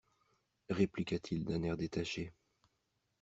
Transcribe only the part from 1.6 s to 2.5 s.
air détaché.